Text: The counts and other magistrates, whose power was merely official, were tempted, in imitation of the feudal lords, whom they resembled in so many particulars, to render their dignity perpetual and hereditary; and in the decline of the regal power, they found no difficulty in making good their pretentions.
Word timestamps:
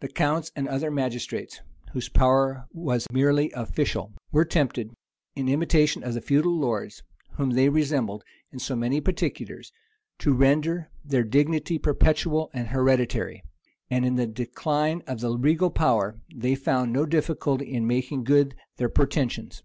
The 0.00 0.08
counts 0.08 0.50
and 0.56 0.66
other 0.66 0.90
magistrates, 0.90 1.60
whose 1.92 2.08
power 2.08 2.66
was 2.72 3.06
merely 3.12 3.52
official, 3.52 4.14
were 4.32 4.46
tempted, 4.46 4.94
in 5.36 5.50
imitation 5.50 6.02
of 6.02 6.14
the 6.14 6.22
feudal 6.22 6.56
lords, 6.56 7.02
whom 7.32 7.50
they 7.50 7.68
resembled 7.68 8.24
in 8.50 8.58
so 8.58 8.74
many 8.74 9.02
particulars, 9.02 9.70
to 10.20 10.32
render 10.32 10.88
their 11.04 11.24
dignity 11.24 11.76
perpetual 11.78 12.48
and 12.54 12.68
hereditary; 12.68 13.42
and 13.90 14.06
in 14.06 14.14
the 14.16 14.26
decline 14.26 15.02
of 15.06 15.20
the 15.20 15.36
regal 15.36 15.70
power, 15.70 16.18
they 16.34 16.54
found 16.54 16.90
no 16.90 17.04
difficulty 17.04 17.70
in 17.70 17.86
making 17.86 18.24
good 18.24 18.54
their 18.78 18.88
pretentions. 18.88 19.62